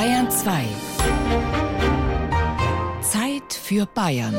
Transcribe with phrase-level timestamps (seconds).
[0.00, 0.64] Bayern 2.
[3.02, 4.34] Zeit für Bayern.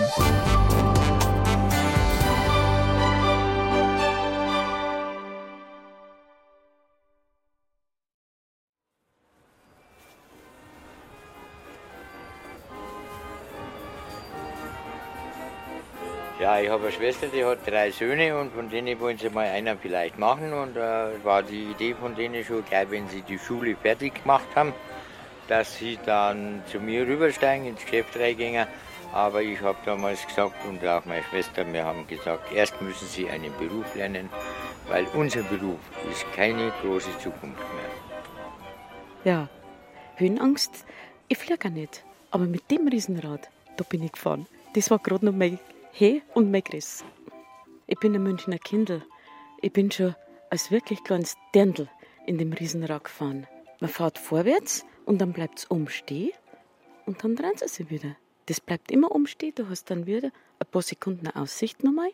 [16.40, 19.46] Ja, ich habe eine Schwester, die hat drei Söhne und von denen wollen sie mal
[19.46, 20.54] einer vielleicht machen.
[20.54, 24.48] Und äh, war die Idee von denen schon gleich, wenn sie die Schule fertig gemacht
[24.56, 24.74] haben,
[25.52, 28.68] dass sie dann zu mir rübersteigen, ins Geschäft reingehen.
[29.12, 33.30] Aber ich habe damals gesagt und auch meine Schwester, wir haben gesagt, erst müssen sie
[33.30, 34.30] einen Beruf lernen,
[34.88, 37.92] weil unser Beruf ist keine große Zukunft mehr.
[39.26, 39.50] Ja,
[40.16, 40.86] Höhenangst,
[41.28, 42.06] ich fliege nicht.
[42.30, 44.48] Aber mit dem Riesenrad, da bin ich gefahren.
[44.74, 45.60] Das war gerade noch mein
[45.92, 47.04] He und mein Chris.
[47.88, 49.02] Ich bin ein Münchner Kindl.
[49.62, 50.16] Ich bin schon
[50.50, 51.90] als wirklich kleines Dirndl
[52.26, 53.48] in dem Riesenrad gefahren.
[53.82, 56.32] Man fährt vorwärts und dann bleibt es umstehen
[57.06, 58.16] und dann dreht es sich wieder.
[58.46, 59.54] Das bleibt immer umstehen.
[59.56, 62.12] Du hast dann wieder ein paar Sekunden Aussicht nochmal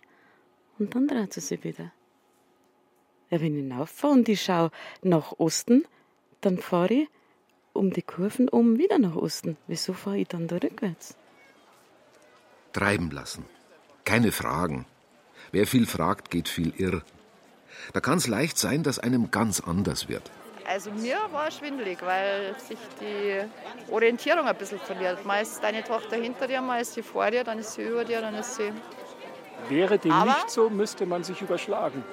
[0.79, 1.91] und dann dreht es sich wieder.
[3.29, 5.85] Ja, wenn ich hinauffahre und ich schaue nach Osten,
[6.41, 7.09] dann fahre ich
[7.73, 9.57] um die Kurven um wieder nach Osten.
[9.67, 11.15] Wieso fahre ich dann da rückwärts?
[12.73, 13.45] Treiben lassen.
[14.05, 14.85] Keine Fragen.
[15.51, 17.03] Wer viel fragt, geht viel irr.
[17.93, 20.31] Da kann es leicht sein, dass einem ganz anders wird.
[20.67, 23.41] Also mir war schwindelig, weil sich die
[23.89, 25.25] Orientierung ein bisschen verliert.
[25.25, 28.19] Meist deine Tochter hinter dir, mal ist sie vor dir, dann ist sie über dir,
[28.19, 28.73] dann ist sie.
[29.69, 32.03] Wäre dem Aber- nicht so, müsste man sich überschlagen.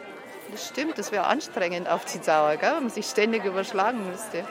[0.52, 2.74] Das stimmt, das wäre anstrengend auf die Dauer, gell?
[2.77, 4.44] wenn man sich ständig überschlagen müsste.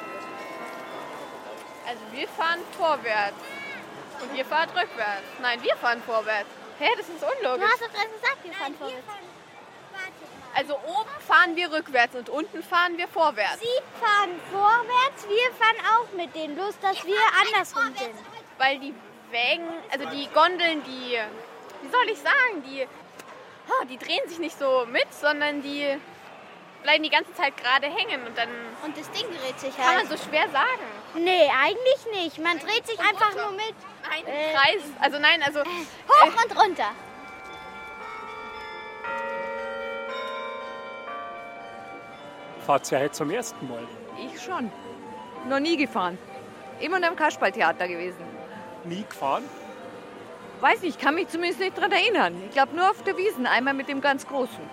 [1.87, 3.35] Also wir fahren vorwärts
[4.21, 5.23] und ihr fahrt rückwärts.
[5.41, 6.49] Nein, wir fahren vorwärts.
[6.79, 7.69] Hä, das ist Du unlogisch.
[7.71, 9.07] hast doch gerade gesagt, wir fahren vorwärts.
[10.55, 13.59] Also oben fahren wir rückwärts und unten fahren wir vorwärts.
[13.59, 18.13] Sie fahren vorwärts, wir fahren auch mit denen, bloß dass wir andersrum sind.
[18.59, 18.93] Weil die
[19.31, 21.17] Wägen, also die Gondeln, die,
[21.81, 22.85] wie soll ich sagen, die,
[23.67, 25.97] oh, die drehen sich nicht so mit, sondern die
[26.83, 28.49] bleiben die ganze Zeit gerade hängen und dann
[28.83, 30.09] Und das Ding dreht sich kann man halt.
[30.09, 30.83] so schwer sagen.
[31.15, 32.37] Nee, eigentlich nicht.
[32.39, 33.73] Man dreht sich einfach nur mit.
[34.07, 36.91] Nein, Äh, Kreis, also nein, also Hoch und runter.
[42.63, 43.83] Fahrt ja heute zum ersten Mal.
[44.25, 44.71] Ich schon.
[45.49, 46.17] Noch nie gefahren.
[46.79, 48.23] Immer nur im Kasperltheater gewesen.
[48.85, 49.43] Nie gefahren?
[50.61, 52.41] Weiß nicht, kann mich zumindest nicht daran erinnern.
[52.47, 54.63] Ich glaube nur auf der Wiesen, einmal mit dem ganz Großen.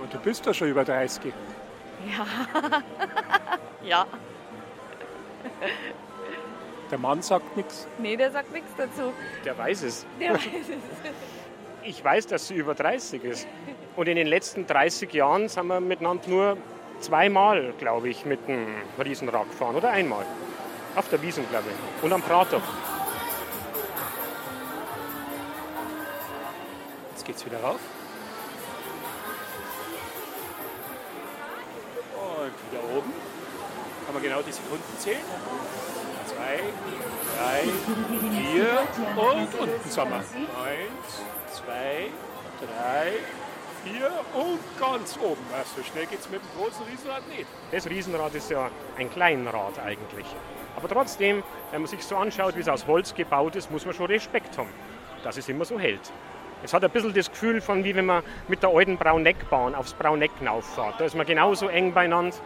[0.00, 1.32] Und du bist doch schon über 30.
[2.06, 2.26] Ja.
[3.84, 4.06] ja.
[6.90, 7.86] Der Mann sagt nichts.
[7.98, 9.12] Nee, der sagt nichts dazu.
[9.44, 10.04] Der weiß es.
[10.20, 11.12] Der weiß es.
[11.88, 13.46] Ich weiß, dass sie über 30 ist.
[13.94, 16.56] Und in den letzten 30 Jahren sind wir miteinander nur
[16.98, 18.66] zweimal, glaube ich, mit dem
[18.98, 19.76] Riesenrad gefahren.
[19.76, 20.26] Oder einmal.
[20.96, 22.02] Auf der Wiesen, glaube ich.
[22.02, 22.60] Und am Prater.
[27.12, 27.78] Jetzt geht's wieder rauf.
[32.16, 33.12] Und wieder oben.
[34.06, 35.20] Kann man genau die Sekunden zählen.
[36.36, 36.60] Zwei,
[37.38, 37.62] drei,
[38.20, 38.68] vier
[39.16, 40.16] und unten wir.
[40.16, 42.10] Eins, zwei,
[42.60, 43.12] drei,
[43.82, 45.40] vier und ganz oben.
[45.74, 47.46] So schnell geht's mit dem großen Riesenrad nicht.
[47.72, 50.26] Das Riesenrad ist ja ein Kleinrad eigentlich.
[50.76, 53.94] Aber trotzdem, wenn man sich so anschaut, wie es aus Holz gebaut ist, muss man
[53.94, 54.68] schon Respekt haben,
[55.24, 56.12] dass es immer so hält.
[56.62, 59.94] Es hat ein bisschen das Gefühl von, wie wenn man mit der alten Brauneckbahn aufs
[59.94, 61.00] Brauneck hinauffährt.
[61.00, 62.36] Da ist man genauso eng beieinander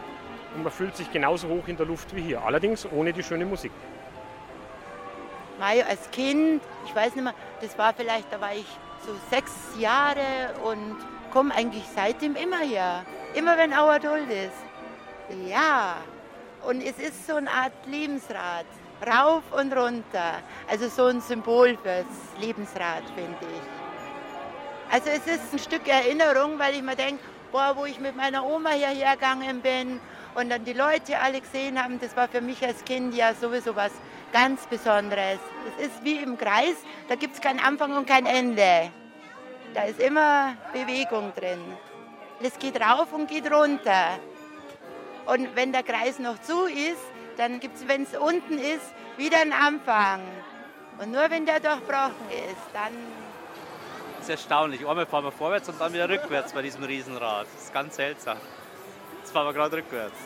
[0.55, 2.41] und man fühlt sich genauso hoch in der Luft wie hier.
[2.43, 3.71] Allerdings ohne die schöne Musik.
[5.59, 8.65] Mai als Kind, ich weiß nicht mehr, das war vielleicht, da war ich
[9.05, 10.95] so sechs Jahre und
[11.31, 13.03] komme eigentlich seitdem immer her.
[13.33, 15.47] Immer wenn Auerduld ist.
[15.47, 15.97] Ja,
[16.67, 18.65] und es ist so eine Art Lebensrad.
[19.05, 20.41] Rauf und runter.
[20.69, 22.05] Also so ein Symbol fürs
[22.39, 24.93] Lebensrad, finde ich.
[24.93, 28.45] Also es ist ein Stück Erinnerung, weil ich mir denke, boah, wo ich mit meiner
[28.45, 29.99] Oma hierher gegangen bin
[30.35, 33.75] und dann die Leute alle gesehen haben, das war für mich als Kind ja sowieso
[33.75, 33.91] was
[34.31, 35.39] ganz Besonderes.
[35.77, 36.75] Es ist wie im Kreis,
[37.09, 38.91] da gibt es keinen Anfang und kein Ende.
[39.73, 41.59] Da ist immer Bewegung drin.
[42.41, 44.19] Es geht rauf und geht runter.
[45.25, 47.03] Und wenn der Kreis noch zu ist,
[47.37, 50.21] dann gibt es, wenn es unten ist, wieder einen Anfang.
[50.99, 52.93] Und nur wenn der durchbrochen ist, dann
[54.17, 54.85] Das ist erstaunlich.
[54.85, 57.47] Einmal fahren wir vorwärts und dann wieder rückwärts bei diesem Riesenrad.
[57.53, 58.37] Das ist ganz seltsam.
[59.19, 60.17] Jetzt fahren wir gerade rückwärts.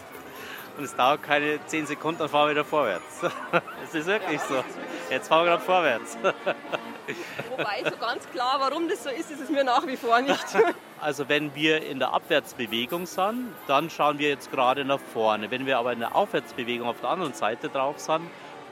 [0.77, 3.21] Und es dauert keine 10 Sekunden, dann fahren wir wieder vorwärts.
[3.83, 4.63] Es ist wirklich so.
[5.09, 6.17] Jetzt fahren wir gerade vorwärts.
[7.51, 10.45] Wobei, so ganz klar, warum das so ist, ist es mir nach wie vor nicht.
[10.99, 15.51] Also wenn wir in der Abwärtsbewegung sind, dann schauen wir jetzt gerade nach vorne.
[15.51, 18.21] Wenn wir aber in der Aufwärtsbewegung auf der anderen Seite drauf sind,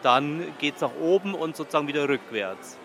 [0.02, 2.80] dann geht es nach oben und sozusagen wieder rückwärts.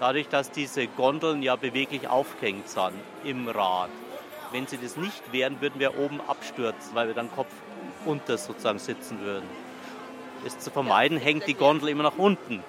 [0.00, 2.92] Dadurch, dass diese Gondeln ja beweglich aufgehängt sind
[3.22, 3.90] im Rad.
[4.52, 7.52] Wenn sie das nicht wären, würden wir oben abstürzen, weil wir dann Kopf
[8.06, 9.48] unter sozusagen sitzen würden.
[10.44, 12.62] Das zu vermeiden, hängt die Gondel immer nach unten.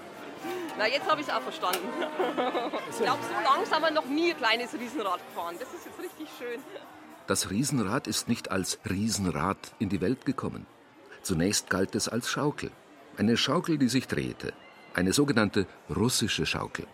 [0.78, 1.88] Na, jetzt habe ich es auch verstanden.
[2.90, 5.56] Ich glaube, so langsam haben wir noch nie ein kleines Riesenrad gefahren.
[5.60, 6.62] Das ist jetzt richtig schön.
[7.28, 10.66] Das Riesenrad ist nicht als Riesenrad in die Welt gekommen.
[11.24, 12.72] Zunächst galt es als Schaukel.
[13.18, 14.54] Eine Schaukel, die sich drehte.
[14.94, 16.88] Eine sogenannte russische Schaukel.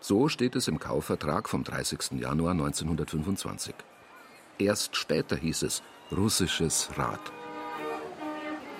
[0.00, 2.20] So steht es im Kaufvertrag vom 30.
[2.20, 3.74] Januar 1925.
[4.58, 5.82] Erst später hieß es
[6.12, 7.20] russisches Rad.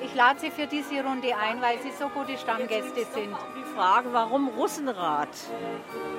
[0.00, 3.34] Ich lade Sie für diese Runde ein, weil Sie so gute Stammgäste sind.
[3.56, 5.30] Die Frage, warum Russenrad?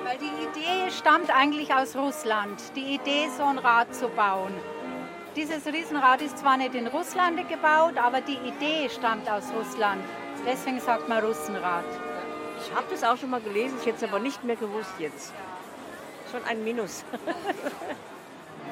[0.04, 2.60] Weil die Idee stammt eigentlich aus Russland.
[2.74, 4.52] Die Idee, so ein Rad zu bauen.
[5.36, 10.02] Dieses Riesenrad ist zwar nicht in Russland gebaut, aber die Idee stammt aus Russland.
[10.44, 11.84] Deswegen sagt man Russenrad.
[12.60, 15.32] Ich habe das auch schon mal gelesen, ich hätte es aber nicht mehr gewusst jetzt.
[16.32, 17.04] Schon ein Minus.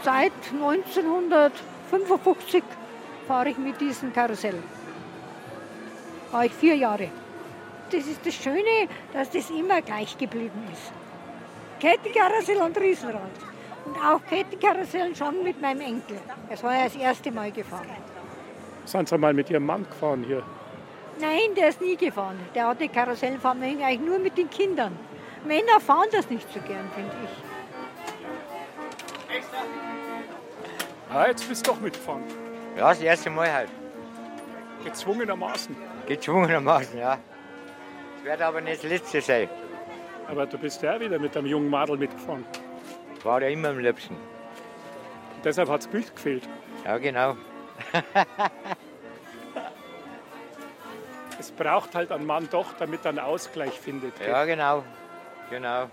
[0.03, 2.65] Seit 1955
[3.29, 4.61] fahre ich mit diesem Karussell.
[6.33, 7.09] War ich vier Jahre.
[7.91, 10.93] Das ist das Schöne, dass das immer gleich geblieben ist.
[11.81, 13.21] Kettenkarussell und Riesenrad.
[13.85, 16.19] Und auch Kettenkarussell schon mit meinem Enkel.
[16.51, 17.87] Das war ja das erste Mal gefahren.
[18.85, 20.43] Sind Sie mal mit Ihrem Mann gefahren hier?
[21.21, 22.39] Nein, der ist nie gefahren.
[22.55, 24.99] Der hatte Karussellfahren eigentlich nur mit den Kindern.
[25.47, 27.31] Männer fahren das nicht so gern, finde ich.
[31.15, 32.23] Ah, jetzt bist du doch mitgefahren.
[32.77, 33.71] Ja, das erste Mal halt.
[34.87, 35.77] Gezwungenermaßen.
[36.07, 37.19] Gezwungenermaßen, ja.
[38.19, 39.49] Es wird aber nicht das letzte sein.
[40.29, 42.45] Aber du bist ja wieder mit einem jungen Madel mitgefahren.
[43.25, 44.15] War ja immer am liebsten.
[44.15, 46.49] Und deshalb hat das Bild gefehlt.
[46.85, 47.37] Ja, genau.
[51.41, 54.15] es braucht halt einen Mann doch, damit er einen Ausgleich findet.
[54.25, 54.85] Ja, genau.
[55.51, 55.91] Genau.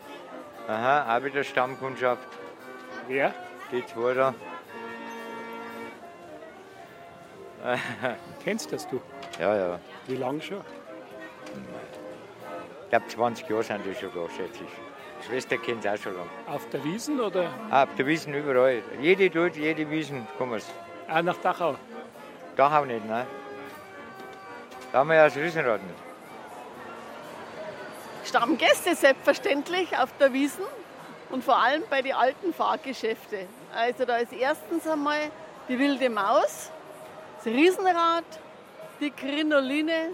[0.67, 2.27] Aha, auch wieder Stammkundschaft.
[3.07, 3.33] Wer?
[3.71, 4.35] Die zwei da.
[8.43, 9.01] Kennst das du?
[9.39, 9.79] Ja, ja.
[10.07, 10.61] Wie lange schon?
[12.83, 14.69] Ich glaube, 20 Jahre sind die schon da, schätze ich.
[15.21, 16.29] Die Schwester kennt es auch schon lange.
[16.47, 17.49] Auf der Wiesen oder?
[17.69, 18.83] Ah, auf der Wiesen überall.
[19.01, 20.71] Jede tut, jede Wiesen kommen sie.
[21.07, 21.75] Ah, nach Dachau?
[22.55, 23.25] Dachau nicht, nein.
[24.91, 25.99] Da haben wir ja das Riesenrad nicht.
[28.25, 30.63] Stammgäste selbstverständlich auf der Wiesen
[31.29, 33.47] und vor allem bei den alten Fahrgeschäften.
[33.73, 35.31] Also da ist erstens einmal
[35.67, 36.71] die wilde Maus,
[37.43, 38.23] das Riesenrad,
[38.99, 40.09] die Krinoline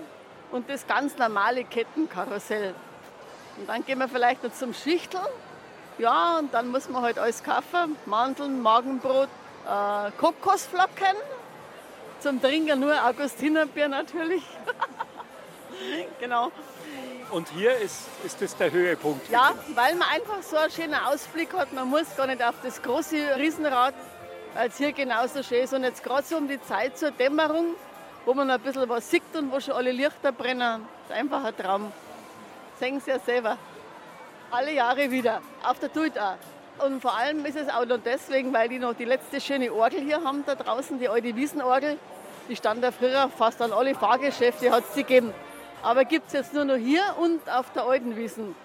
[0.52, 2.74] und das ganz normale Kettenkarussell.
[3.58, 5.24] Und dann gehen wir vielleicht noch zum Schichteln.
[5.98, 7.98] Ja, und dann muss man halt alles kaufen.
[8.06, 9.28] Mandeln, Magenbrot,
[9.68, 11.16] äh, Kokosflocken.
[12.20, 14.44] Zum Trinken nur Augustinerbier natürlich.
[16.20, 16.52] genau.
[17.32, 19.30] Und hier ist, ist das der Höhepunkt.
[19.30, 21.74] Ja, weil man einfach so einen schönen Ausblick hat.
[21.74, 23.94] Man muss gar nicht auf das große Riesenrad,
[24.54, 25.74] weil es hier genauso schön ist.
[25.74, 27.76] Und jetzt gerade so um die Zeit zur Dämmerung,
[28.26, 30.86] wo man ein bisschen was sieht und wo schon alle Lichter brennen.
[31.08, 31.92] Ist einfach ein Traum.
[32.80, 33.58] Sehen Sie ja selber.
[34.52, 35.42] Alle Jahre wieder.
[35.64, 36.38] Auf der Tut auch.
[36.86, 40.00] Und vor allem ist es auch noch deswegen, weil die noch die letzte schöne Orgel
[40.00, 41.98] hier haben da draußen, die alte Wiesenorgel.
[42.48, 45.34] Die stand da früher fast an alle Fahrgeschäfte, hat es sie gegeben.
[45.84, 48.56] Aber gibt es jetzt nur noch hier und auf der alten Wiesen.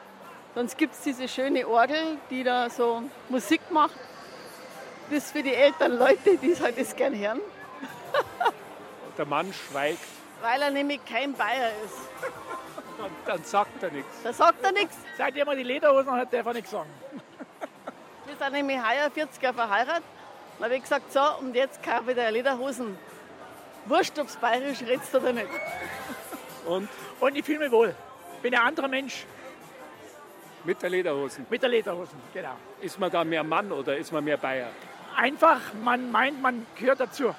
[0.54, 3.99] Sonst gibt es diese schöne Orgel, die da so Musik macht.
[5.11, 7.40] Das ist für die älteren Leute, die es halt das gern hören.
[9.18, 9.99] Der Mann schweigt.
[10.42, 11.94] Weil er nämlich kein Bayer ist.
[12.99, 14.23] Dann, dann sagt er nichts.
[14.23, 14.96] Da sagt er nichts.
[15.16, 16.90] Seitdem er die Lederhosen hat, darf er nichts sagen.
[18.26, 20.04] Wir sind nämlich heuer 40 Jahre verheiratet.
[20.58, 22.96] Dann habe ich gesagt, so, und jetzt kaufe ich dir Lederhosen.
[23.87, 25.49] Wurscht, ob es bayerisch redst oder nicht.
[26.66, 26.88] Und?
[27.20, 27.94] Und ich fühle mich wohl.
[28.42, 29.26] Bin ein anderer Mensch.
[30.64, 31.46] Mit der Lederhosen?
[31.50, 32.56] Mit der Lederhosen, genau.
[32.80, 34.70] Ist man da mehr Mann oder ist man mehr Bayer?
[35.16, 37.35] Einfach, man meint, man gehört dazu.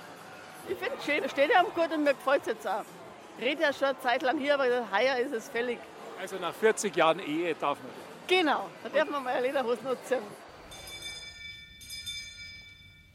[0.68, 2.86] Ich finde es schön, es steht ja am gut und mir gefällt es jetzt auch.
[3.38, 5.80] Ich rede ja schon eine Zeit lang hier, aber heuer ist es fällig.
[6.20, 8.28] Also nach 40 Jahren Ehe darf man das?
[8.28, 10.18] Genau, da darf man mal eine Lederhose nutzen.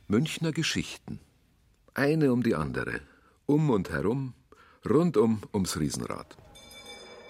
[0.06, 1.20] Münchner Geschichten.
[1.94, 3.00] Eine um die andere.
[3.46, 4.34] Um und herum,
[4.88, 6.36] rundum ums Riesenrad.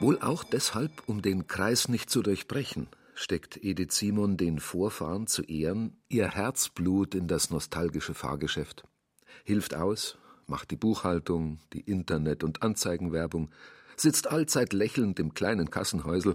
[0.00, 2.88] Wohl auch deshalb, um den Kreis nicht zu durchbrechen,
[3.20, 8.84] steckt Edith Simon den Vorfahren zu Ehren ihr Herzblut in das nostalgische Fahrgeschäft.
[9.44, 13.50] Hilft aus, macht die Buchhaltung, die Internet- und Anzeigenwerbung,
[13.96, 16.34] sitzt allzeit lächelnd im kleinen Kassenhäusel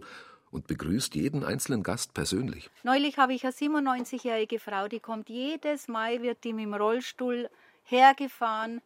[0.52, 2.70] und begrüßt jeden einzelnen Gast persönlich.
[2.84, 7.50] Neulich habe ich eine 97-jährige Frau, die kommt jedes Mal, wird die mit dem Rollstuhl
[7.84, 8.82] hergefahren.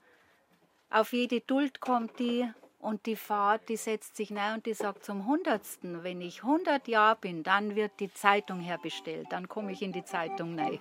[0.90, 2.50] Auf jede Duld kommt die
[2.80, 6.88] und die Fahrt, die setzt sich rein und die sagt zum Hundertsten, wenn ich 100
[6.88, 9.28] Jahre bin, dann wird die Zeitung herbestellt.
[9.30, 10.80] Dann komme ich in die Zeitung rein.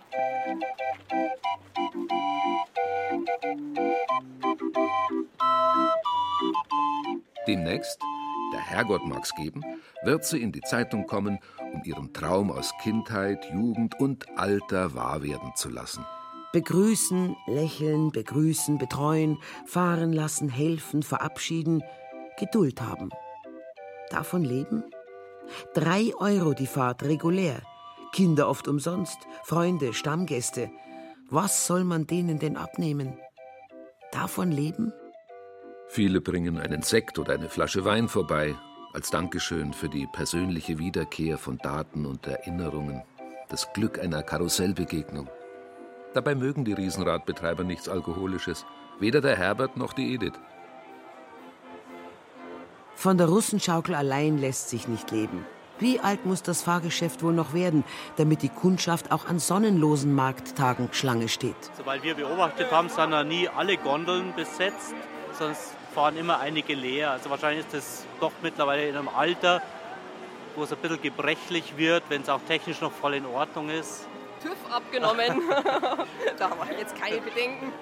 [7.46, 7.98] Demnächst,
[8.52, 9.64] der Herrgott mag's geben,
[10.04, 11.38] wird sie in die Zeitung kommen,
[11.72, 16.04] um ihren Traum aus Kindheit, Jugend und Alter wahr werden zu lassen.
[16.52, 21.82] Begrüßen, lächeln, begrüßen, betreuen, fahren lassen, helfen, verabschieden,
[22.38, 23.10] Geduld haben.
[24.10, 24.84] Davon leben?
[25.74, 27.60] Drei Euro die Fahrt regulär.
[28.12, 30.70] Kinder oft umsonst, Freunde, Stammgäste.
[31.28, 33.18] Was soll man denen denn abnehmen?
[34.12, 34.92] Davon leben?
[35.88, 38.54] Viele bringen einen Sekt oder eine Flasche Wein vorbei,
[38.94, 43.02] als Dankeschön für die persönliche Wiederkehr von Daten und Erinnerungen,
[43.48, 45.28] das Glück einer Karussellbegegnung.
[46.18, 48.66] Dabei mögen die Riesenradbetreiber nichts Alkoholisches,
[48.98, 50.32] weder der Herbert noch die Edith.
[52.96, 55.46] Von der Russenschaukel allein lässt sich nicht leben.
[55.78, 57.84] Wie alt muss das Fahrgeschäft wohl noch werden,
[58.16, 61.54] damit die Kundschaft auch an sonnenlosen Markttagen Schlange steht?
[61.76, 64.96] Soweit wir beobachtet haben, sind da nie alle Gondeln besetzt,
[65.38, 67.12] es fahren immer einige leer.
[67.12, 69.62] Also wahrscheinlich ist das doch mittlerweile in einem Alter,
[70.56, 74.07] wo es ein bisschen gebrechlich wird, wenn es auch technisch noch voll in Ordnung ist.
[74.42, 75.42] TÜV abgenommen.
[76.38, 77.72] da habe ich jetzt keine Bedenken.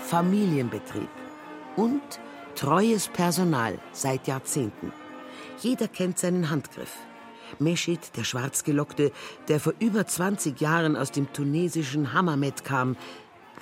[0.00, 1.08] Familienbetrieb
[1.76, 2.02] und
[2.54, 4.92] treues Personal seit Jahrzehnten.
[5.60, 6.92] Jeder kennt seinen Handgriff.
[7.58, 9.12] Meschid, der Schwarzgelockte,
[9.48, 12.96] der vor über 20 Jahren aus dem tunesischen Hammamet kam,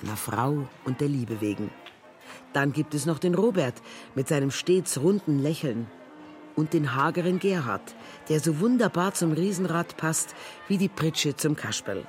[0.01, 1.69] einer Frau und der Liebe wegen.
[2.53, 3.75] Dann gibt es noch den Robert
[4.15, 5.87] mit seinem stets runden Lächeln.
[6.55, 7.95] Und den hageren Gerhard,
[8.29, 10.35] der so wunderbar zum Riesenrad passt
[10.67, 12.05] wie die Pritsche zum Kasperl.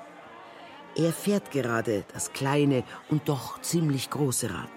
[0.96, 4.70] Er fährt gerade das kleine und doch ziemlich große Rad.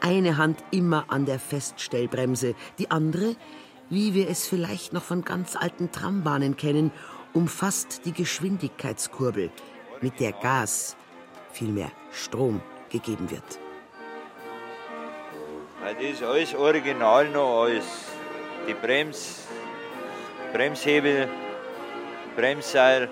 [0.00, 3.36] Eine Hand immer an der Feststellbremse, die andere,
[3.88, 6.92] wie wir es vielleicht noch von ganz alten Trambahnen kennen,
[7.32, 9.50] umfasst die Geschwindigkeitskurbel,
[10.00, 10.96] mit der Gas,
[11.52, 13.58] vielmehr Strom, gegeben wird.
[15.82, 18.11] Das ist alles original noch alles.
[18.66, 19.46] Die Brems,
[20.52, 21.28] Bremshebel,
[22.36, 23.08] Bremsseil.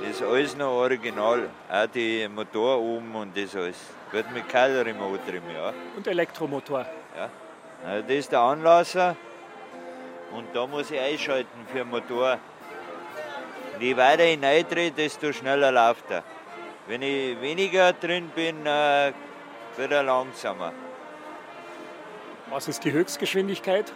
[0.00, 1.50] Das ist alles noch original.
[1.70, 3.76] Auch die Motor oben und das alles.
[4.10, 5.72] Wird mit Keilremote drin, ja.
[5.94, 6.86] Und Elektromotor.
[7.14, 7.28] Ja.
[7.86, 9.16] Also das ist der Anlasser.
[10.32, 12.38] Und da muss ich einschalten für den Motor.
[13.74, 16.24] Und je weiter ich reindrehe, desto schneller läuft er.
[16.86, 19.12] Wenn ich weniger drin bin, äh,
[19.76, 20.72] wird er langsamer.
[22.50, 23.92] Was ist die Höchstgeschwindigkeit?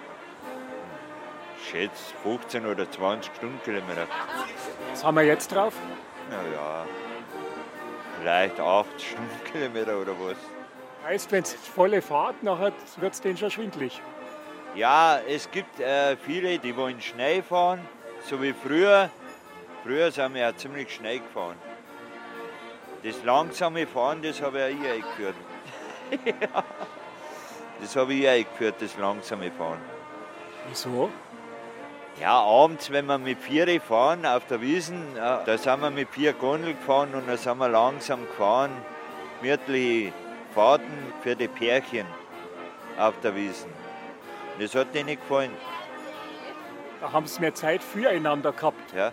[1.58, 4.06] Ich schätze 15 oder 20 Stundenkilometer.
[4.92, 5.75] Was haben wir jetzt drauf?
[6.30, 6.87] Naja,
[8.20, 10.37] vielleicht 8 Stundenkilometer oder was.
[11.04, 14.00] Heißt, wenn es volle Fahrt, nachher wird es denen schon schwindlig.
[14.76, 17.80] Ja, es gibt äh, viele, die wollen schnell fahren,
[18.28, 19.11] so wie früher.
[19.82, 21.56] Früher sind wir ja ziemlich schnell gefahren.
[23.02, 25.34] Das langsame Fahren, das habe ich eingeführt.
[26.25, 26.64] ja.
[27.81, 29.81] Das habe ich eingeführt, das langsame Fahren.
[30.69, 31.11] Wieso?
[32.21, 36.09] Ja, abends, wenn wir mit Viere fahren auf der Wiesen, äh, da sind wir mit
[36.11, 38.71] vier Gondeln gefahren und dann sind wir langsam gefahren.
[39.40, 40.12] Gemütliche
[40.54, 42.07] Fahrten für die Pärchen
[42.97, 43.71] auf der Wiesen.
[44.61, 45.50] Das hat denen gefallen.
[47.00, 48.93] Da haben sie mehr Zeit füreinander gehabt.
[48.95, 49.12] Ja,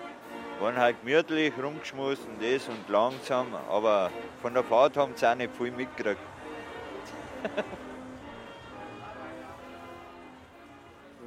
[0.60, 4.12] waren halt gemütlich rumgeschmust und das und langsam, aber
[4.44, 6.22] von der Fahrt haben sie auch nicht viel mitgekriegt.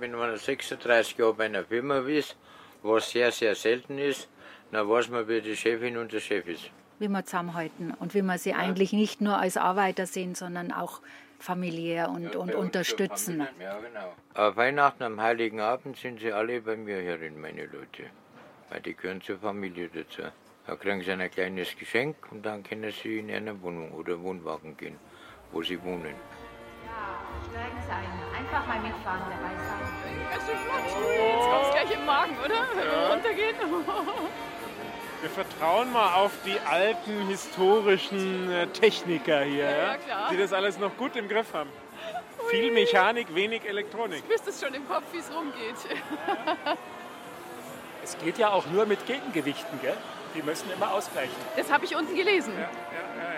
[0.01, 2.37] Wenn man 36 Jahre bei einer Firma ist,
[2.83, 4.29] was sehr, sehr selten ist,
[4.73, 6.71] dann weiß man, wie die Chefin und der Chef ist.
[6.99, 11.01] Wie wir zusammenhalten und wie wir sie eigentlich nicht nur als Arbeiter sehen, sondern auch
[11.39, 13.47] familiär und, und unterstützen.
[13.61, 14.15] Ja, genau.
[14.35, 18.05] Auf Weihnachten am Heiligen Abend sind sie alle bei mir herin, meine Leute.
[18.71, 20.23] Weil die gehören zur Familie dazu.
[20.67, 24.77] Da kriegen sie ein kleines Geschenk und dann können sie in eine Wohnung oder Wohnwagen
[24.77, 24.97] gehen,
[25.53, 26.15] wo sie wohnen.
[27.51, 28.45] Steigen Sie ein.
[28.45, 29.84] Einfach mal mitfahren, dabei sein.
[30.35, 30.85] Ganz schön flott.
[30.85, 32.67] Jetzt kommt es gleich im Magen, oder?
[32.75, 33.57] Wenn wir runtergehen.
[35.21, 40.29] Wir vertrauen mal auf die alten historischen äh, Techniker hier, Ja, ja, ja, klar.
[40.31, 41.71] die das alles noch gut im Griff haben.
[42.51, 44.23] Viel Mechanik, wenig Elektronik.
[44.29, 45.77] Du wüsstest schon im Kopf, wie es rumgeht.
[48.03, 49.97] Es geht ja auch nur mit Gegengewichten, gell?
[50.35, 51.35] Die müssen immer ausgleichen.
[51.57, 52.53] Das habe ich unten gelesen.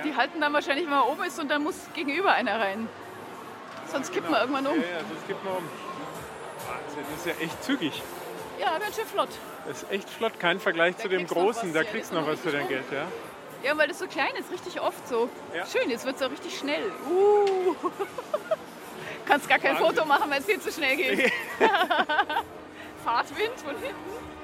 [0.03, 2.89] Die halten dann wahrscheinlich, wenn man oben ist und dann muss gegenüber einer rein.
[3.87, 4.75] Sonst kippen wir irgendwann um.
[4.75, 5.69] Ja, ja, sonst kippen wir um.
[6.67, 8.03] Wahnsinn, das ist ja echt zügig.
[8.61, 9.29] Ja, ganz schön flott.
[9.67, 11.69] Das ist echt flott, kein Vergleich zu dem großen.
[11.69, 13.07] was, Da ja, kriegst du noch was für dein Geld, ja?
[13.63, 15.29] Ja, weil das so klein ist, richtig oft so.
[15.55, 15.67] Ja.
[15.67, 16.91] Schön, jetzt wird es auch richtig schnell.
[17.11, 17.75] Uh.
[19.27, 19.97] Kannst gar kein Wahnsinn.
[19.97, 21.33] Foto machen, wenn es viel zu schnell geht.
[23.05, 24.37] Fahrtwind von hinten.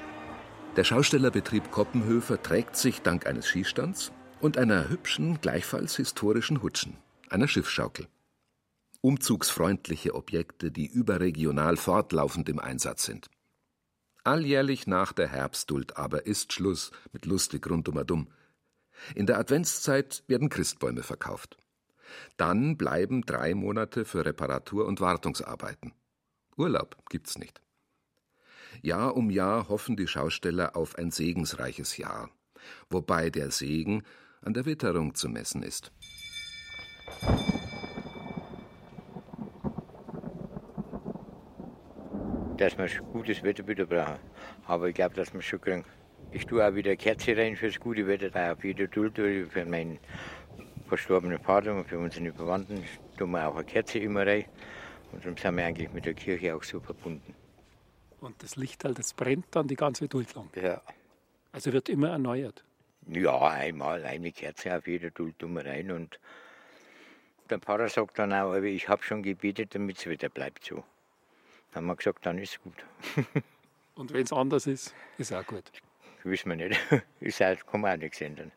[0.75, 6.97] Der Schaustellerbetrieb Koppenhöfer trägt sich dank eines Skistands und einer hübschen, gleichfalls historischen Hutschen,
[7.29, 8.07] einer Schiffsschaukel.
[9.05, 13.29] Umzugsfreundliche Objekte, die überregional fortlaufend im Einsatz sind.
[14.23, 18.29] Alljährlich nach der Herbstduld aber ist Schluss mit lustig rundum
[19.13, 21.57] In der Adventszeit werden Christbäume verkauft.
[22.37, 25.91] Dann bleiben drei Monate für Reparatur und Wartungsarbeiten.
[26.55, 27.61] Urlaub gibt's nicht.
[28.81, 32.29] Jahr um Jahr hoffen die Schausteller auf ein segensreiches Jahr,
[32.89, 34.03] wobei der Segen
[34.41, 35.91] an der Witterung zu messen ist.
[42.63, 44.19] Dass wir gutes Wetter wieder brauchen.
[44.67, 45.85] Aber ich glaube, dass wir schon kriegen.
[46.31, 49.99] Ich tue auch wieder Kerze rein fürs gute Wetter, da auf jeder Duld für meinen
[50.87, 52.83] verstorbenen Vater und für unsere Verwandten
[53.17, 54.45] tun wir auch eine Kerze immer rein.
[55.11, 57.35] Und darum sind wir eigentlich mit der Kirche auch so verbunden.
[58.21, 60.49] Und das Licht das brennt dann die ganze Duld lang.
[60.55, 60.81] Ja.
[61.51, 62.63] Also wird immer erneuert.
[63.07, 65.91] Ja, einmal eine Kerze auf jeder Duld tun wir rein.
[65.91, 66.19] Und
[67.49, 70.83] der Pfarrer sagt dann auch, ich habe schon gebetet, damit es wieder bleibt so.
[71.73, 72.85] Dann haben wir gesagt, dann ist gut.
[73.95, 75.71] Und wenn es anders ist, ist auch gut.
[76.23, 76.79] Wissen wir nicht.
[77.19, 78.51] Ist halt, kann man auch nichts ändern.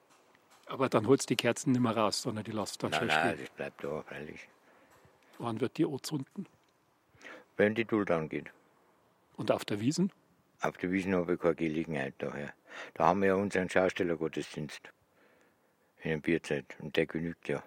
[0.67, 3.09] Aber dann holst du die Kerzen nicht mehr raus, sondern die lässt dann Nein, schön
[3.09, 3.41] nein, stehen.
[3.41, 4.49] das bleibt da, freilich.
[5.39, 6.47] Wann wird die anzünden?
[7.57, 8.53] Wenn die Duld angeht.
[9.37, 10.13] Und auf der Wiesen?
[10.61, 12.53] Auf der Wiesen habe ich keine Gelegenheit daher.
[12.95, 14.93] Da haben wir ja unseren Schaustellergottesdienst
[16.03, 17.63] in der Bierzeit und der genügt ja.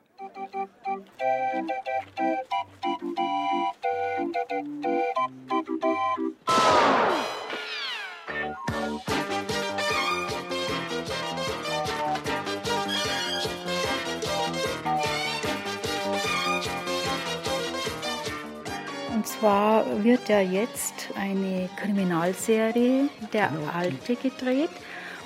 [19.40, 24.70] Zwar wird ja jetzt eine Kriminalserie Der Alte gedreht.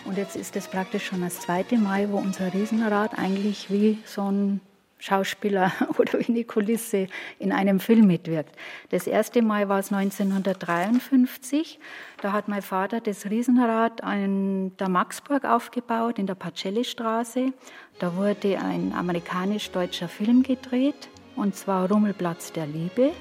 [0.05, 4.29] Und jetzt ist es praktisch schon das zweite Mal, wo unser Riesenrad eigentlich wie so
[4.29, 4.61] ein
[4.99, 7.07] Schauspieler oder wie eine Kulisse
[7.39, 8.55] in einem Film mitwirkt.
[8.89, 11.79] Das erste Mal war es 1953.
[12.21, 17.51] Da hat mein Vater das Riesenrad in der Maxburg aufgebaut, in der Pacelli-Straße.
[17.97, 23.11] Da wurde ein amerikanisch-deutscher Film gedreht, und zwar Rummelplatz der Liebe.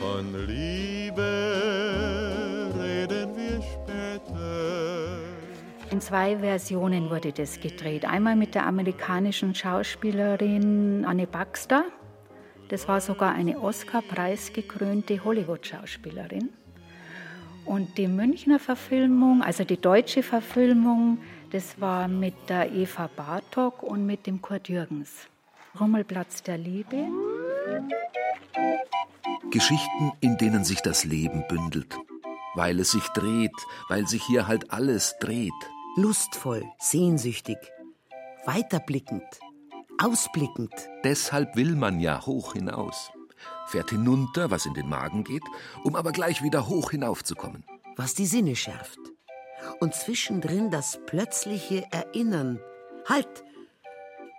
[0.00, 1.22] Von Liebe
[2.80, 5.20] reden wir später.
[5.90, 8.06] In zwei Versionen wurde das gedreht.
[8.06, 11.84] Einmal mit der amerikanischen Schauspielerin Anne Baxter.
[12.70, 16.48] Das war sogar eine Oscar-preisgekrönte Hollywood-Schauspielerin.
[17.66, 21.18] Und die Münchner Verfilmung, also die deutsche Verfilmung,
[21.50, 25.28] das war mit der Eva Bartok und mit dem Kurt Jürgens.
[25.78, 27.04] Rummelplatz der Liebe.
[29.50, 31.96] Geschichten, in denen sich das Leben bündelt.
[32.54, 33.54] Weil es sich dreht,
[33.88, 35.52] weil sich hier halt alles dreht.
[35.96, 37.58] Lustvoll, sehnsüchtig,
[38.46, 39.24] weiterblickend,
[40.02, 40.72] ausblickend.
[41.04, 43.10] Deshalb will man ja hoch hinaus.
[43.66, 45.44] Fährt hinunter, was in den Magen geht,
[45.84, 47.64] um aber gleich wieder hoch hinaufzukommen.
[47.96, 48.98] Was die Sinne schärft.
[49.78, 52.60] Und zwischendrin das plötzliche Erinnern.
[53.08, 53.44] Halt,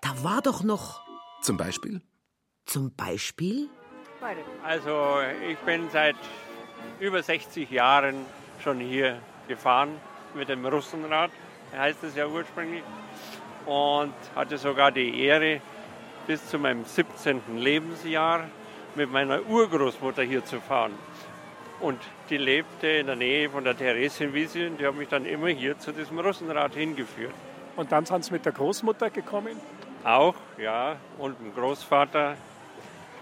[0.02, 1.02] da war doch noch.
[1.42, 2.02] Zum Beispiel?
[2.66, 3.70] Zum Beispiel?
[4.64, 6.16] Also ich bin seit
[7.00, 8.26] über 60 Jahren
[8.64, 10.00] schon hier gefahren
[10.36, 11.32] mit dem Russenrad,
[11.76, 12.84] heißt es ja ursprünglich,
[13.66, 15.62] und hatte sogar die Ehre,
[16.28, 17.58] bis zu meinem 17.
[17.58, 18.46] Lebensjahr
[18.96, 20.94] mit meiner Urgroßmutter hier zu fahren.
[21.80, 25.48] Und die lebte in der Nähe von der Theresienwiese und die hat mich dann immer
[25.48, 27.34] hier zu diesem Russenrad hingeführt.
[27.76, 29.60] Und dann sind Sie mit der Großmutter gekommen?
[30.04, 32.36] Auch, ja, und dem Großvater.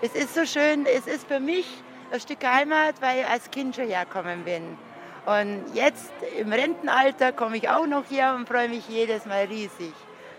[0.02, 1.66] Es ist so schön, es ist für mich
[2.10, 4.78] ein Stück Heimat, weil ich als Kind schon hergekommen bin.
[5.26, 9.94] Und jetzt im Rentenalter komme ich auch noch her und freue mich jedes Mal riesig,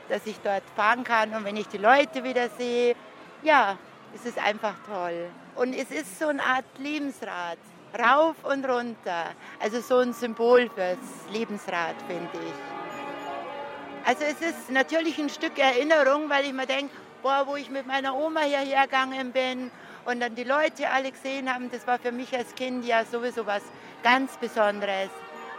[0.08, 1.34] dass ich dort fahren kann.
[1.34, 2.96] Und wenn ich die Leute wieder sehe,
[3.42, 3.76] ja,
[4.14, 5.28] es ist einfach toll.
[5.56, 7.58] Und es ist so eine Art Lebensrad,
[7.98, 9.26] rauf und runter.
[9.62, 10.96] Also so ein Symbol fürs
[11.30, 14.08] Lebensrad, finde ich.
[14.08, 17.86] Also es ist natürlich ein Stück Erinnerung, weil ich mir denke, boah, wo ich mit
[17.86, 19.70] meiner Oma hierher gegangen bin
[20.04, 23.46] und dann die Leute alle gesehen haben, das war für mich als Kind ja sowieso
[23.46, 23.62] was
[24.02, 25.10] ganz Besonderes.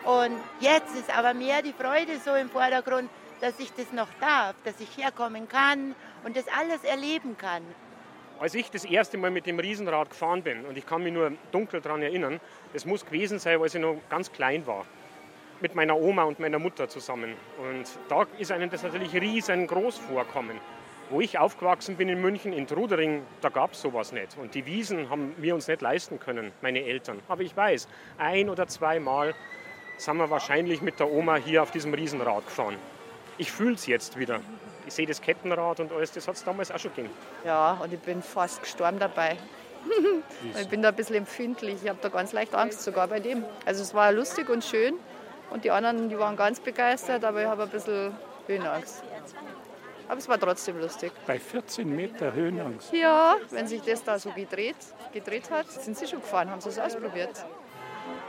[0.03, 4.55] Und jetzt ist aber mehr die Freude so im Vordergrund, dass ich das noch darf,
[4.63, 7.63] dass ich herkommen kann und das alles erleben kann.
[8.39, 11.31] Als ich das erste Mal mit dem Riesenrad gefahren bin, und ich kann mich nur
[11.51, 12.39] dunkel daran erinnern,
[12.73, 14.85] das muss gewesen sein, als ich noch ganz klein war.
[15.59, 17.35] Mit meiner Oma und meiner Mutter zusammen.
[17.59, 20.59] Und da ist einem das natürlich riesengroß vorkommen.
[21.11, 24.37] Wo ich aufgewachsen bin in München, in Trudering, da gab es sowas nicht.
[24.37, 27.19] Und die Wiesen haben wir uns nicht leisten können, meine Eltern.
[27.27, 29.35] Aber ich weiß, ein oder zweimal
[29.97, 32.77] sind wir wahrscheinlich mit der Oma hier auf diesem Riesenrad gefahren.
[33.37, 34.39] Ich fühle es jetzt wieder.
[34.87, 37.13] Ich sehe das Kettenrad und alles, das hat es damals auch schon gegeben.
[37.43, 39.35] Ja, und ich bin fast gestorben dabei.
[40.61, 41.83] ich bin da ein bisschen empfindlich.
[41.83, 43.43] Ich habe da ganz leicht Angst sogar bei dem.
[43.65, 44.93] Also es war lustig und schön.
[45.49, 48.15] Und die anderen, die waren ganz begeistert, aber ich habe ein bisschen
[48.47, 49.03] Höhenangst.
[50.11, 51.13] Aber es war trotzdem lustig.
[51.25, 52.91] Bei 14 Meter Höhenangst.
[52.91, 54.75] Ja, wenn sich das da so gedreht,
[55.13, 57.29] gedreht hat, sind sie schon gefahren, haben sie es ausprobiert.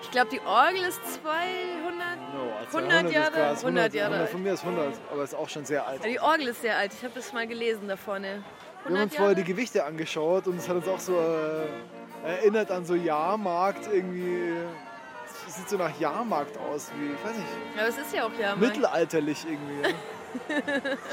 [0.00, 3.52] Ich glaube, die Orgel ist 200, No, also 100 Jahre.
[3.52, 4.30] ist 100 Jahre 100 alt.
[4.30, 6.04] von mir ist 100, aber ist auch schon sehr alt.
[6.04, 6.92] Ja, die Orgel ist sehr alt.
[6.96, 8.44] Ich habe das mal gelesen da vorne.
[8.86, 12.70] Wir haben uns vorher die Gewichte angeschaut und es hat uns auch so äh, erinnert
[12.70, 14.52] an so Jahrmarkt irgendwie.
[15.48, 18.24] Es sieht so nach Jahrmarkt aus, wie, ich weiß nicht, Ja, aber es ist ja
[18.24, 19.94] auch ja mittelalterlich irgendwie.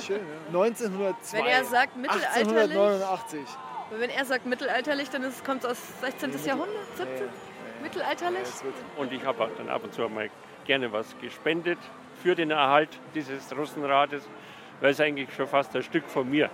[0.06, 0.60] Schön, ja.
[0.60, 1.38] 1902.
[1.38, 3.40] Wenn er sagt mittelalterlich, 1889.
[3.92, 6.32] wenn er sagt mittelalterlich, dann kommt es aus 16.
[6.46, 7.28] Jahrhundert, 17.
[7.82, 8.48] Mittelalterlich?
[8.98, 10.30] Und ich habe dann ab und zu mal
[10.66, 11.80] gerne was gespendet
[12.22, 14.24] für den Erhalt dieses Russenrades,
[14.82, 16.50] weil es eigentlich schon fast ein Stück von mir.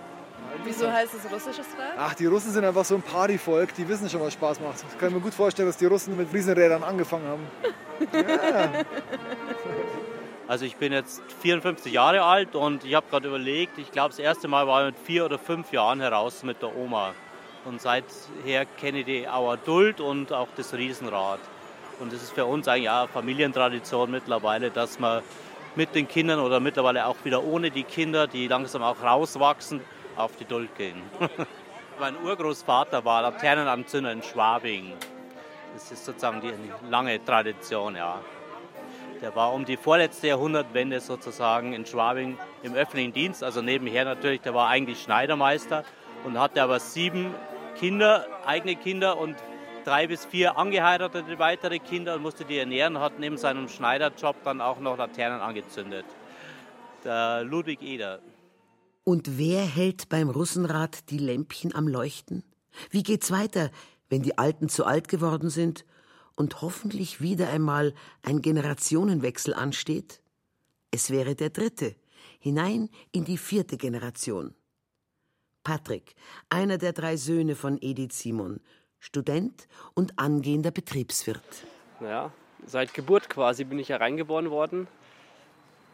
[0.64, 1.94] Wieso heißt es russisches Rad?
[1.98, 4.84] Ach, die Russen sind einfach so ein Partyvolk, die wissen schon, was Spaß macht.
[4.90, 7.46] Ich kann mir gut vorstellen, dass die Russen mit Riesenrädern angefangen haben.
[8.12, 8.84] Ja.
[10.48, 14.20] Also ich bin jetzt 54 Jahre alt und ich habe gerade überlegt, ich glaube das
[14.20, 17.14] erste Mal war ich mit vier oder fünf Jahren heraus mit der Oma.
[17.64, 21.40] Und seither kenne ich die Auer Duld und auch das Riesenrad.
[21.98, 25.22] Und das ist für uns eigentlich eine Familientradition mittlerweile, dass man
[25.74, 29.80] mit den Kindern oder mittlerweile auch wieder ohne die Kinder, die langsam auch rauswachsen,
[30.14, 31.02] auf die Duld gehen.
[31.98, 34.92] mein Urgroßvater war Laternenanzünder in Schwabing.
[35.74, 36.52] Das ist sozusagen die
[36.88, 38.20] lange Tradition, ja.
[39.22, 44.42] Der war um die vorletzte Jahrhundertwende sozusagen in Schwabing im öffentlichen Dienst, also nebenher natürlich,
[44.42, 45.84] der war eigentlich Schneidermeister
[46.24, 47.34] und hatte aber sieben
[47.78, 49.36] Kinder, eigene Kinder und
[49.84, 54.60] drei bis vier angeheiratete weitere Kinder und musste die ernähren, hat neben seinem Schneiderjob dann
[54.60, 56.04] auch noch Laternen angezündet.
[57.04, 58.20] Der Ludwig Eder.
[59.04, 62.42] Und wer hält beim Russenrad die Lämpchen am Leuchten?
[62.90, 63.70] Wie geht's weiter,
[64.10, 65.84] wenn die Alten zu alt geworden sind
[66.36, 70.22] und hoffentlich wieder einmal ein Generationenwechsel ansteht?
[70.90, 71.96] Es wäre der dritte,
[72.38, 74.54] hinein in die vierte Generation.
[75.64, 76.14] Patrick,
[76.48, 78.60] einer der drei Söhne von Edith Simon,
[79.00, 81.66] Student und angehender Betriebswirt.
[81.98, 82.32] Naja,
[82.66, 84.86] seit Geburt quasi bin ich ja reingeboren worden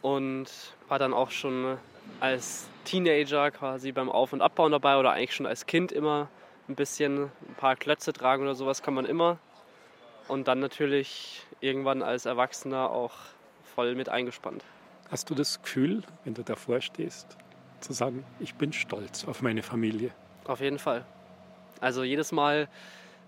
[0.03, 0.47] und
[0.89, 1.77] war dann auch schon
[2.19, 6.27] als Teenager quasi beim Auf- und Abbauen dabei oder eigentlich schon als Kind immer
[6.67, 9.39] ein bisschen ein paar Klötze tragen oder sowas kann man immer.
[10.27, 13.13] Und dann natürlich irgendwann als Erwachsener auch
[13.75, 14.63] voll mit eingespannt.
[15.09, 17.37] Hast du das Gefühl, wenn du davor stehst,
[17.81, 20.11] zu sagen, ich bin stolz auf meine Familie?
[20.45, 21.05] Auf jeden Fall.
[21.81, 22.67] Also jedes Mal,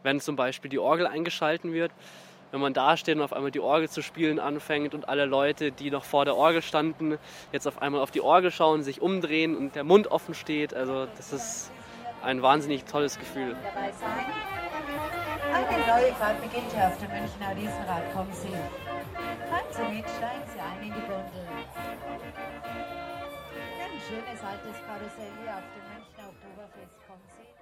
[0.04, 1.92] wenn zum Beispiel die Orgel eingeschalten wird,
[2.52, 5.72] wenn man da steht und auf einmal die Orgel zu spielen anfängt und alle Leute,
[5.72, 7.18] die noch vor der Orgel standen,
[7.52, 10.74] jetzt auf einmal auf die Orgel schauen, sich umdrehen und der Mund offen steht.
[10.74, 11.72] Also das ist
[12.24, 13.56] ein wahnsinnig tolles Gefühl.
[15.56, 18.12] Eine neue Fahrt beginnt hier auf dem Münchner Riesenrad.
[18.12, 18.52] Kommen Sie.
[18.52, 21.48] Fahren Sie mit, steigen Sie ein in die Gondel.
[23.80, 27.08] Ein schönes altes Karussell hier auf dem Münchner Oktoberfest.
[27.08, 27.55] Kommen Sie.